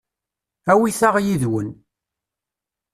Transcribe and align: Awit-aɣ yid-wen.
Awit-aɣ 0.71 1.15
yid-wen. 1.25 1.69